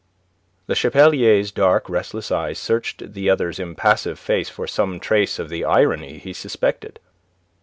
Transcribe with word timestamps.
Le 0.67 0.73
Chapelier's 0.73 1.51
dark, 1.51 1.87
restless 1.87 2.31
eyes 2.31 2.57
searched 2.57 3.13
the 3.13 3.29
other's 3.29 3.59
impassive 3.59 4.17
face 4.17 4.49
for 4.49 4.65
some 4.65 4.99
trace 4.99 5.37
of 5.37 5.47
the 5.49 5.63
irony 5.63 6.17
he 6.17 6.33
suspected. 6.33 6.99